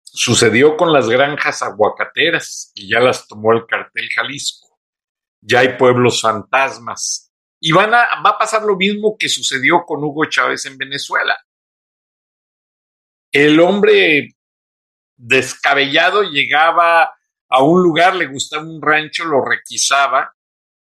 sucedió 0.05 0.77
con 0.77 0.93
las 0.93 1.09
granjas 1.09 1.61
aguacateras, 1.61 2.71
y 2.77 2.89
ya 2.89 3.01
las 3.01 3.27
tomó 3.27 3.53
el 3.53 3.67
cartel 3.67 4.09
Jalisco. 4.15 4.79
Ya 5.41 5.59
hay 5.59 5.77
pueblos 5.77 6.23
fantasmas. 6.23 7.33
Y 7.59 7.73
van 7.73 7.95
a, 7.95 8.23
va 8.25 8.31
a 8.31 8.39
pasar 8.39 8.63
lo 8.63 8.77
mismo 8.77 9.17
que 9.19 9.29
sucedió 9.29 9.83
con 9.85 10.05
Hugo 10.05 10.25
Chávez 10.27 10.67
en 10.67 10.79
Venezuela. 10.79 11.37
El 13.33 13.59
hombre 13.59 14.37
descabellado 15.17 16.23
llegaba 16.23 17.11
a 17.49 17.63
un 17.63 17.83
lugar, 17.83 18.17
le 18.17 18.27
gustaba 18.27 18.65
un 18.65 18.83
rancho, 18.83 19.25
lo 19.25 19.45
requisaba 19.45 20.35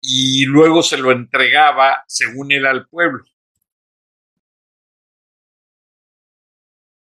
y 0.02 0.46
luego 0.46 0.82
se 0.82 0.98
lo 0.98 1.12
entregaba, 1.12 2.04
según 2.08 2.52
él, 2.52 2.66
al 2.66 2.88
pueblo. 2.88 3.24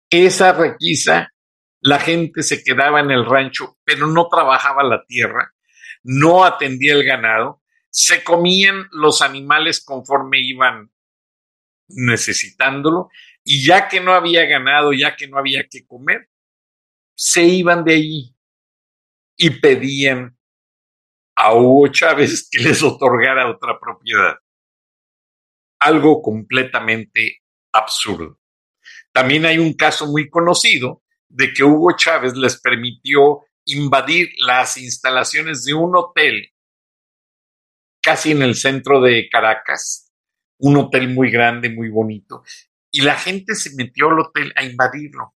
Esa 0.10 0.54
requisa, 0.54 1.34
la 1.82 2.00
gente 2.00 2.42
se 2.42 2.64
quedaba 2.64 3.00
en 3.02 3.12
el 3.12 3.26
rancho, 3.26 3.78
pero 3.84 4.08
no 4.08 4.28
trabajaba 4.30 4.84
la 4.84 5.04
tierra, 5.06 5.54
no 6.04 6.46
atendía 6.46 6.94
el 6.94 7.04
ganado, 7.04 7.62
se 7.90 8.24
comían 8.24 8.88
los 8.92 9.22
animales 9.22 9.84
conforme 9.84 10.40
iban 10.40 10.92
necesitándolo, 11.88 13.10
y 13.44 13.66
ya 13.66 13.88
que 13.88 14.00
no 14.00 14.14
había 14.14 14.46
ganado, 14.46 14.94
ya 14.94 15.16
que 15.16 15.28
no 15.28 15.38
había 15.38 15.68
que 15.70 15.86
comer, 15.86 16.30
se 17.14 17.44
iban 17.44 17.84
de 17.84 17.94
allí 17.94 18.35
y 19.38 19.50
pedían 19.50 20.38
a 21.36 21.54
Hugo 21.54 21.88
Chávez 21.90 22.48
que 22.52 22.60
les 22.60 22.82
otorgara 22.82 23.50
otra 23.50 23.80
propiedad. 23.80 24.36
Algo 25.80 26.22
completamente 26.22 27.42
absurdo. 27.74 28.40
También 29.12 29.46
hay 29.46 29.58
un 29.58 29.74
caso 29.74 30.08
muy 30.08 30.30
conocido 30.30 31.04
de 31.28 31.54
que 31.54 31.64
Hugo 31.64 31.96
Chávez 31.96 32.36
les 32.36 32.60
permitió 32.60 33.42
invadir 33.66 34.30
las 34.40 34.78
instalaciones 34.78 35.64
de 35.66 35.74
un 35.74 35.96
hotel 35.96 36.52
casi 38.02 38.32
en 38.32 38.44
el 38.44 38.56
centro 38.56 39.02
de 39.02 39.28
Caracas, 39.30 40.14
un 40.60 40.78
hotel 40.78 41.10
muy 41.10 41.32
grande, 41.32 41.70
muy 41.70 41.90
bonito, 41.90 42.44
y 42.92 43.02
la 43.02 43.16
gente 43.16 43.56
se 43.56 43.76
metió 43.76 44.10
al 44.10 44.20
hotel 44.20 44.54
a 44.56 44.64
invadirlo 44.64 45.35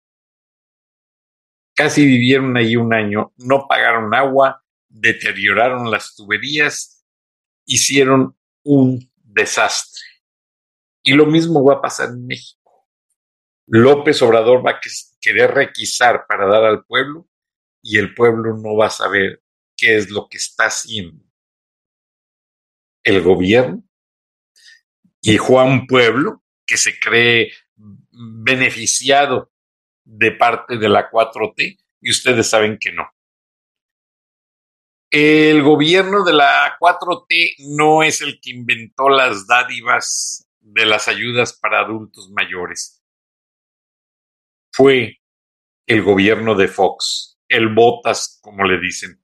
Casi 1.77 2.07
vivieron 2.07 2.57
ahí 2.57 2.75
un 2.75 2.91
año, 2.91 3.33
no 3.37 3.67
pagaron 3.67 4.15
agua, 4.15 4.65
deterioraron 4.89 5.91
las 5.91 6.15
tuberías, 6.15 7.05
hicieron 7.65 8.35
un 8.63 9.11
desastre. 9.23 10.01
Y 11.03 11.13
lo 11.13 11.27
mismo 11.27 11.63
va 11.63 11.75
a 11.75 11.81
pasar 11.81 12.09
en 12.09 12.25
México. 12.25 12.89
López 13.67 14.19
Obrador 14.23 14.65
va 14.65 14.71
a 14.71 14.79
querer 15.21 15.51
requisar 15.51 16.25
para 16.27 16.47
dar 16.47 16.63
al 16.63 16.83
pueblo 16.83 17.29
y 17.83 17.99
el 17.99 18.15
pueblo 18.15 18.57
no 18.57 18.75
va 18.75 18.87
a 18.87 18.89
saber 18.89 19.43
qué 19.75 19.97
es 19.97 20.09
lo 20.09 20.27
que 20.27 20.37
está 20.37 20.65
haciendo 20.65 21.23
el 23.03 23.21
gobierno 23.21 23.83
y 25.21 25.37
Juan 25.37 25.85
Pueblo, 25.85 26.43
que 26.65 26.77
se 26.77 26.99
cree 26.99 27.53
beneficiado 27.75 29.51
de 30.07 30.31
parte 30.31 30.77
de 30.77 30.87
la 30.87 31.11
4T 31.11 31.77
y 32.01 32.09
ustedes 32.09 32.49
saben 32.49 32.77
que 32.79 32.93
no. 32.93 33.11
El 35.09 35.63
gobierno 35.63 36.23
de 36.23 36.33
la 36.33 36.77
4T 36.79 37.75
no 37.75 38.03
es 38.03 38.21
el 38.21 38.39
que 38.41 38.51
inventó 38.51 39.09
las 39.09 39.47
dádivas 39.47 40.47
de 40.59 40.85
las 40.85 41.07
ayudas 41.07 41.57
para 41.59 41.81
adultos 41.81 42.29
mayores. 42.31 43.03
Fue 44.71 45.19
el 45.85 46.03
gobierno 46.03 46.55
de 46.55 46.67
Fox, 46.67 47.39
el 47.47 47.73
Botas, 47.73 48.39
como 48.41 48.63
le 48.63 48.79
dicen. 48.79 49.21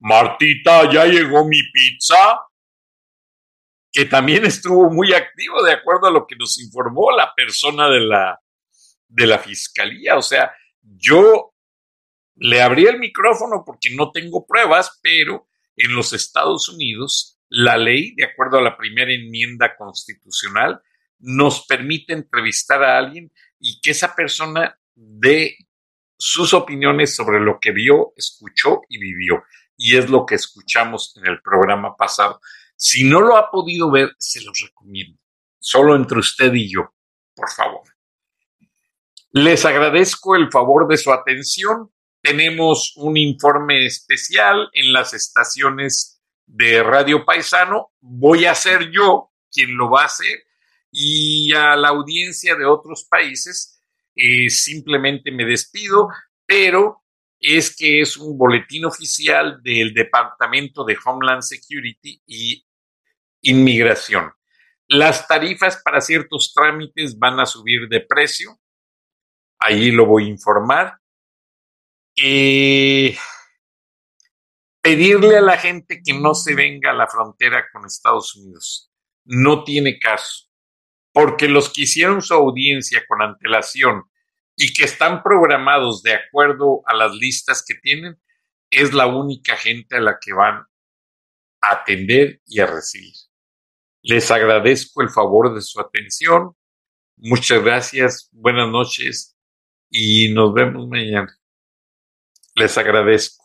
Martita, 0.00 0.90
ya 0.90 1.06
llegó 1.06 1.46
mi 1.46 1.60
pizza. 1.72 2.40
Que 3.90 4.06
también 4.06 4.46
estuvo 4.46 4.90
muy 4.90 5.12
activo, 5.12 5.62
de 5.62 5.72
acuerdo 5.72 6.06
a 6.06 6.10
lo 6.10 6.26
que 6.26 6.36
nos 6.36 6.58
informó 6.58 7.10
la 7.10 7.34
persona 7.34 7.90
de 7.90 8.00
la 8.00 8.40
de 9.12 9.26
la 9.26 9.38
fiscalía. 9.38 10.16
O 10.16 10.22
sea, 10.22 10.52
yo 10.80 11.54
le 12.36 12.62
abrí 12.62 12.86
el 12.86 12.98
micrófono 12.98 13.62
porque 13.64 13.90
no 13.94 14.10
tengo 14.10 14.46
pruebas, 14.46 14.98
pero 15.02 15.48
en 15.76 15.94
los 15.94 16.12
Estados 16.12 16.68
Unidos 16.68 17.38
la 17.48 17.76
ley, 17.76 18.14
de 18.14 18.24
acuerdo 18.24 18.58
a 18.58 18.62
la 18.62 18.76
primera 18.76 19.12
enmienda 19.12 19.76
constitucional, 19.76 20.80
nos 21.18 21.66
permite 21.66 22.14
entrevistar 22.14 22.82
a 22.82 22.98
alguien 22.98 23.30
y 23.58 23.80
que 23.80 23.90
esa 23.90 24.14
persona 24.14 24.78
dé 24.94 25.56
sus 26.16 26.54
opiniones 26.54 27.14
sobre 27.14 27.40
lo 27.40 27.58
que 27.60 27.72
vio, 27.72 28.14
escuchó 28.16 28.80
y 28.88 28.98
vivió. 28.98 29.44
Y 29.76 29.96
es 29.96 30.08
lo 30.08 30.24
que 30.24 30.36
escuchamos 30.36 31.14
en 31.16 31.26
el 31.26 31.42
programa 31.42 31.94
pasado. 31.96 32.40
Si 32.76 33.04
no 33.04 33.20
lo 33.20 33.36
ha 33.36 33.50
podido 33.50 33.90
ver, 33.90 34.14
se 34.18 34.40
los 34.42 34.58
recomiendo. 34.60 35.18
Solo 35.58 35.94
entre 35.94 36.18
usted 36.18 36.52
y 36.54 36.72
yo, 36.72 36.94
por 37.34 37.50
favor. 37.50 37.81
Les 39.34 39.64
agradezco 39.64 40.36
el 40.36 40.50
favor 40.50 40.86
de 40.86 40.98
su 40.98 41.10
atención. 41.10 41.90
Tenemos 42.20 42.92
un 42.96 43.16
informe 43.16 43.86
especial 43.86 44.68
en 44.74 44.92
las 44.92 45.14
estaciones 45.14 46.22
de 46.44 46.82
Radio 46.82 47.24
Paisano. 47.24 47.92
Voy 48.00 48.44
a 48.44 48.54
ser 48.54 48.90
yo 48.90 49.30
quien 49.50 49.74
lo 49.74 49.90
va 49.90 50.02
a 50.02 50.06
hacer 50.06 50.44
y 50.90 51.50
a 51.54 51.76
la 51.76 51.88
audiencia 51.88 52.56
de 52.56 52.66
otros 52.66 53.06
países 53.08 53.80
eh, 54.14 54.50
simplemente 54.50 55.32
me 55.32 55.46
despido, 55.46 56.08
pero 56.44 57.02
es 57.40 57.74
que 57.74 58.02
es 58.02 58.18
un 58.18 58.36
boletín 58.36 58.84
oficial 58.84 59.62
del 59.62 59.94
Departamento 59.94 60.84
de 60.84 60.98
Homeland 61.02 61.40
Security 61.40 62.22
y 62.26 62.66
Inmigración. 63.40 64.30
Las 64.88 65.26
tarifas 65.26 65.80
para 65.82 66.02
ciertos 66.02 66.52
trámites 66.54 67.18
van 67.18 67.40
a 67.40 67.46
subir 67.46 67.88
de 67.88 68.00
precio 68.00 68.58
Ahí 69.64 69.92
lo 69.92 70.06
voy 70.06 70.24
a 70.24 70.30
informar. 70.30 70.98
Eh, 72.16 73.16
pedirle 74.82 75.36
a 75.36 75.40
la 75.40 75.56
gente 75.56 76.02
que 76.04 76.12
no 76.14 76.34
se 76.34 76.56
venga 76.56 76.90
a 76.90 76.94
la 76.94 77.06
frontera 77.06 77.68
con 77.72 77.86
Estados 77.86 78.34
Unidos 78.34 78.90
no 79.24 79.62
tiene 79.62 80.00
caso, 80.00 80.48
porque 81.12 81.46
los 81.46 81.72
que 81.72 81.82
hicieron 81.82 82.22
su 82.22 82.34
audiencia 82.34 83.04
con 83.06 83.22
antelación 83.22 84.02
y 84.56 84.72
que 84.72 84.84
están 84.84 85.22
programados 85.22 86.02
de 86.02 86.14
acuerdo 86.14 86.82
a 86.86 86.94
las 86.94 87.14
listas 87.14 87.64
que 87.64 87.76
tienen, 87.76 88.20
es 88.68 88.92
la 88.92 89.06
única 89.06 89.56
gente 89.56 89.96
a 89.96 90.00
la 90.00 90.18
que 90.20 90.32
van 90.32 90.66
a 91.60 91.70
atender 91.70 92.40
y 92.46 92.58
a 92.58 92.66
recibir. 92.66 93.14
Les 94.02 94.28
agradezco 94.32 95.02
el 95.02 95.10
favor 95.10 95.54
de 95.54 95.60
su 95.60 95.80
atención. 95.80 96.56
Muchas 97.16 97.62
gracias. 97.62 98.28
Buenas 98.32 98.68
noches 98.68 99.32
y 99.92 100.32
nos 100.32 100.54
vemos 100.54 100.88
mañana. 100.88 101.38
Les 102.54 102.76
agradezco. 102.78 103.44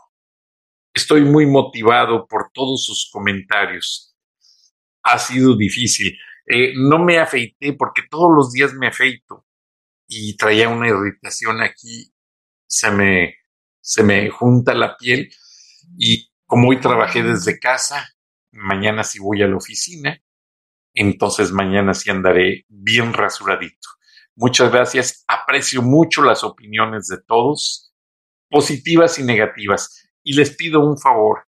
Estoy 0.93 1.21
muy 1.21 1.45
motivado 1.45 2.25
por 2.25 2.49
todos 2.53 2.86
sus 2.86 3.10
comentarios. 3.12 4.15
Ha 5.03 5.19
sido 5.19 5.55
difícil. 5.55 6.17
Eh, 6.47 6.73
no 6.75 6.99
me 6.99 7.19
afeité 7.19 7.73
porque 7.73 8.03
todos 8.10 8.33
los 8.33 8.53
días 8.53 8.73
me 8.73 8.88
afeito 8.88 9.45
y 10.07 10.38
traía 10.38 10.69
una 10.69 10.88
irritación 10.88 11.62
aquí. 11.62 12.13
Se 12.65 12.91
me, 12.91 13.36
se 13.81 14.03
me 14.03 14.29
junta 14.29 14.73
la 14.73 14.95
piel 14.95 15.29
y 15.97 16.31
como 16.45 16.69
hoy 16.69 16.79
trabajé 16.79 17.23
desde 17.23 17.60
casa, 17.60 18.07
mañana 18.51 19.03
sí 19.03 19.19
voy 19.19 19.41
a 19.41 19.47
la 19.47 19.57
oficina, 19.57 20.21
entonces 20.93 21.51
mañana 21.51 21.93
sí 21.93 22.10
andaré 22.10 22.65
bien 22.69 23.13
rasuradito. 23.13 23.96
Muchas 24.39 24.71
gracias. 24.71 25.26
Aprecio 25.28 25.82
mucho 25.82 26.21
las 26.21 26.43
opiniones 26.43 27.08
de 27.08 27.17
todos, 27.28 27.93
positivas 28.50 29.19
y 29.19 29.23
negativas. 29.23 30.08
Y 30.23 30.34
les 30.34 30.56
pido 30.56 30.80
un 30.80 30.97
favor. 30.97 31.43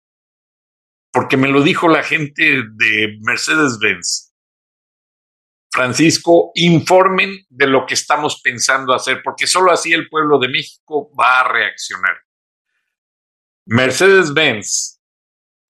porque 1.17 1.39
me 1.39 1.49
lo 1.49 1.63
dijo 1.63 1.89
la 1.89 2.03
gente 2.03 2.63
de 2.75 3.17
Mercedes-Benz. 3.23 4.35
Francisco, 5.73 6.51
informen 6.55 7.39
de 7.49 7.67
lo 7.67 7.87
que 7.87 7.95
estamos 7.95 8.43
pensando 8.43 8.93
hacer, 8.93 9.23
porque 9.25 9.47
solo 9.47 9.73
así 9.73 9.95
el 9.95 10.11
pueblo 10.11 10.39
de 10.39 10.49
México 10.49 11.11
va 11.19 11.41
a 11.41 11.49
reaccionar. 11.49 12.19
Mercedes-Benz, 13.65 15.01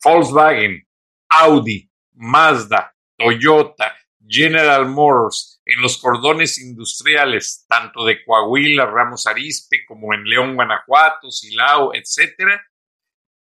Volkswagen, 0.02 0.85
Audi, 1.29 1.88
Mazda, 2.14 2.92
Toyota, 3.16 3.96
General 4.28 4.86
Motors, 4.88 5.60
en 5.64 5.80
los 5.80 5.98
cordones 5.98 6.58
industriales, 6.58 7.64
tanto 7.68 8.04
de 8.04 8.24
Coahuila, 8.24 8.86
Ramos 8.86 9.26
Arispe, 9.26 9.84
como 9.86 10.14
en 10.14 10.24
León, 10.24 10.54
Guanajuato, 10.54 11.30
Silao, 11.30 11.94
etcétera, 11.94 12.60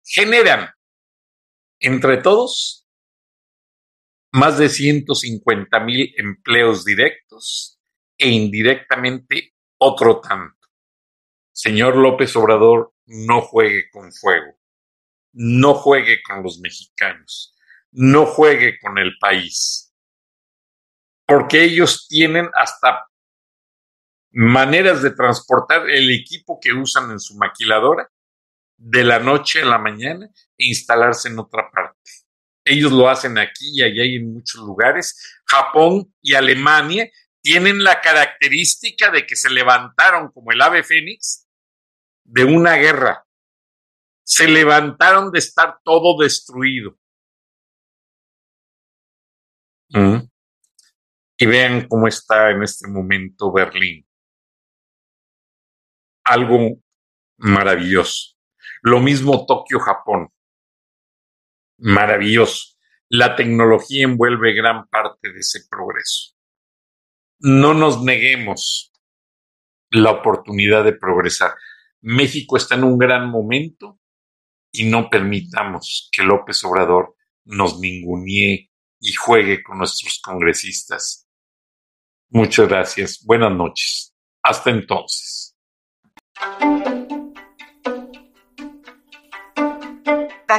generan 0.04 0.70
entre 1.78 2.18
todos 2.18 2.86
más 4.32 4.58
de 4.58 4.68
150 4.68 5.80
mil 5.80 6.14
empleos 6.16 6.84
directos 6.84 7.80
e 8.16 8.28
indirectamente 8.28 9.54
otro 9.78 10.20
tanto. 10.20 10.68
Señor 11.52 11.96
López 11.96 12.34
Obrador, 12.36 12.94
no 13.06 13.40
juegue 13.40 13.90
con 13.90 14.12
fuego, 14.12 14.56
no 15.32 15.74
juegue 15.74 16.22
con 16.22 16.42
los 16.42 16.60
mexicanos, 16.60 17.56
no 17.90 18.24
juegue 18.24 18.78
con 18.78 18.98
el 18.98 19.18
país, 19.18 19.89
porque 21.30 21.62
ellos 21.62 22.08
tienen 22.08 22.50
hasta 22.54 23.06
maneras 24.32 25.00
de 25.00 25.12
transportar 25.12 25.88
el 25.88 26.10
equipo 26.10 26.58
que 26.60 26.72
usan 26.72 27.12
en 27.12 27.20
su 27.20 27.36
maquiladora 27.36 28.10
de 28.76 29.04
la 29.04 29.20
noche 29.20 29.62
a 29.62 29.66
la 29.66 29.78
mañana 29.78 30.26
e 30.26 30.66
instalarse 30.66 31.28
en 31.28 31.38
otra 31.38 31.70
parte. 31.70 32.00
Ellos 32.64 32.90
lo 32.90 33.08
hacen 33.08 33.38
aquí 33.38 33.78
y 33.78 33.82
allá 33.82 34.04
y 34.04 34.16
en 34.16 34.32
muchos 34.32 34.60
lugares. 34.60 35.40
Japón 35.46 36.12
y 36.20 36.34
Alemania 36.34 37.08
tienen 37.40 37.84
la 37.84 38.00
característica 38.00 39.12
de 39.12 39.24
que 39.24 39.36
se 39.36 39.50
levantaron 39.50 40.32
como 40.32 40.50
el 40.50 40.60
ave 40.60 40.82
fénix 40.82 41.48
de 42.24 42.44
una 42.44 42.74
guerra. 42.74 43.24
Se 44.24 44.48
levantaron 44.48 45.30
de 45.30 45.38
estar 45.38 45.78
todo 45.84 46.20
destruido. 46.20 46.98
Mm. 49.90 50.29
Y 51.40 51.46
vean 51.46 51.88
cómo 51.88 52.06
está 52.06 52.50
en 52.50 52.62
este 52.62 52.86
momento 52.86 53.50
Berlín. 53.50 54.06
Algo 56.24 56.78
maravilloso. 57.38 58.36
Lo 58.82 59.00
mismo 59.00 59.44
Tokio, 59.46 59.80
Japón 59.80 60.28
maravilloso. 61.80 62.76
La 63.08 63.34
tecnología 63.34 64.04
envuelve 64.04 64.54
gran 64.54 64.86
parte 64.88 65.32
de 65.32 65.40
ese 65.40 65.60
progreso. 65.68 66.36
No 67.40 67.74
nos 67.74 68.02
neguemos 68.02 68.92
la 69.90 70.12
oportunidad 70.12 70.84
de 70.84 70.92
progresar. 70.92 71.54
México 72.02 72.56
está 72.56 72.76
en 72.76 72.84
un 72.84 72.98
gran 72.98 73.28
momento 73.28 73.98
y 74.70 74.84
no 74.84 75.10
permitamos 75.10 76.08
que 76.12 76.22
López 76.22 76.62
Obrador 76.64 77.16
nos 77.44 77.80
ningunee 77.80 78.70
y 79.00 79.12
juegue 79.14 79.62
con 79.62 79.78
nuestros 79.78 80.20
congresistas. 80.22 81.28
Muchas 82.30 82.68
gracias. 82.68 83.24
Buenas 83.24 83.52
noches. 83.52 84.14
Hasta 84.42 84.70
entonces. 84.70 85.56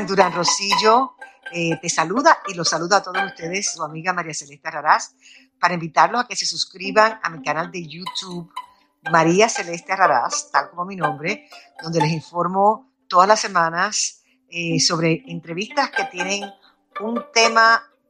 Durán 0.07 0.33
Rosillo 0.33 1.15
eh, 1.51 1.77
te 1.81 1.89
saluda 1.89 2.37
y 2.47 2.53
los 2.53 2.69
saluda 2.69 2.97
a 2.97 3.03
todos 3.03 3.23
ustedes, 3.25 3.73
su 3.73 3.83
amiga 3.83 4.13
María 4.13 4.33
Celeste 4.33 4.71
Raraz, 4.71 5.15
para 5.59 5.73
invitarlos 5.73 6.21
a 6.21 6.27
que 6.27 6.35
se 6.35 6.45
suscriban 6.45 7.19
a 7.21 7.29
mi 7.29 7.43
canal 7.43 7.69
de 7.71 7.85
YouTube, 7.85 8.51
María 9.11 9.49
Celeste 9.49 9.95
Raraz, 9.95 10.49
tal 10.51 10.69
como 10.69 10.85
mi 10.85 10.95
nombre, 10.95 11.47
donde 11.83 11.99
les 11.99 12.11
informo 12.11 12.93
todas 13.07 13.27
las 13.27 13.41
semanas 13.41 14.23
eh, 14.49 14.79
sobre 14.79 15.23
entrevistas 15.27 15.91
que 15.91 16.05
tienen 16.05 16.49
un 17.01 17.21
tema 17.33 17.83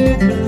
Thank 0.00 0.22
you. 0.22 0.39